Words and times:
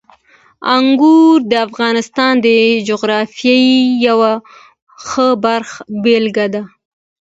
انګور 0.75 1.35
د 1.51 1.53
افغانستان 1.67 2.33
د 2.45 2.47
جغرافیې 2.87 3.57
یوه 4.07 4.33
ښه 5.05 5.27
بېلګه 6.03 6.47
ده. 6.53 6.61